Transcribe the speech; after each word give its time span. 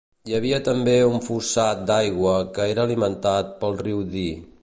Hi 0.29 0.35
havia 0.35 0.59
també 0.67 0.95
un 1.09 1.19
fossat 1.25 1.83
d'aigua 1.91 2.33
que 2.57 2.67
era 2.73 2.85
alimentat 2.89 3.55
pel 3.63 3.81
riu 3.85 4.03
Dee. 4.17 4.35